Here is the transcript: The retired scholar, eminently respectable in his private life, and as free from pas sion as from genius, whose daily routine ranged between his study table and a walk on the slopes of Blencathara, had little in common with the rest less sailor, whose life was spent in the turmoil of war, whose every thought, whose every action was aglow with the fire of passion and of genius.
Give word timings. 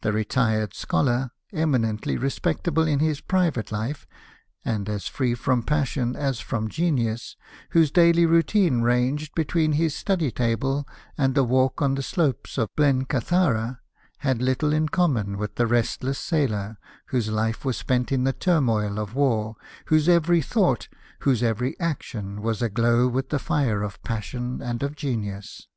The 0.00 0.10
retired 0.10 0.72
scholar, 0.72 1.32
eminently 1.52 2.16
respectable 2.16 2.86
in 2.88 2.98
his 3.00 3.20
private 3.20 3.70
life, 3.70 4.06
and 4.64 4.88
as 4.88 5.06
free 5.06 5.34
from 5.34 5.64
pas 5.64 5.86
sion 5.88 6.16
as 6.16 6.40
from 6.40 6.70
genius, 6.70 7.36
whose 7.72 7.90
daily 7.90 8.24
routine 8.24 8.80
ranged 8.80 9.34
between 9.34 9.72
his 9.72 9.94
study 9.94 10.30
table 10.30 10.88
and 11.18 11.36
a 11.36 11.44
walk 11.44 11.82
on 11.82 11.94
the 11.94 12.00
slopes 12.02 12.56
of 12.56 12.74
Blencathara, 12.74 13.80
had 14.20 14.40
little 14.40 14.72
in 14.72 14.88
common 14.88 15.36
with 15.36 15.56
the 15.56 15.66
rest 15.66 16.02
less 16.02 16.16
sailor, 16.18 16.78
whose 17.08 17.28
life 17.28 17.62
was 17.62 17.76
spent 17.76 18.10
in 18.10 18.24
the 18.24 18.32
turmoil 18.32 18.98
of 18.98 19.14
war, 19.14 19.56
whose 19.88 20.08
every 20.08 20.40
thought, 20.40 20.88
whose 21.18 21.42
every 21.42 21.78
action 21.78 22.40
was 22.40 22.62
aglow 22.62 23.06
with 23.08 23.28
the 23.28 23.38
fire 23.38 23.82
of 23.82 24.02
passion 24.04 24.62
and 24.62 24.82
of 24.82 24.96
genius. 24.96 25.68